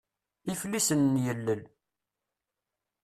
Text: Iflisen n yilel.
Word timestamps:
Iflisen 0.53 0.99
n 1.13 1.15
yilel. 1.25 1.61